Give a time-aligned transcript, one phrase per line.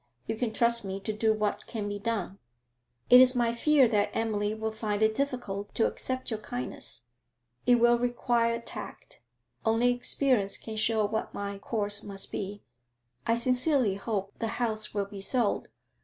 [0.25, 2.39] You can trust me to do what can be done.'
[3.11, 7.05] 'It is my fear that Emily will find it difficult to accept your kindness.'
[7.67, 9.21] 'It will require tact.
[9.63, 12.63] Only experience can show what my course must be.'
[13.27, 15.67] 'I sincerely hope the house will be sold.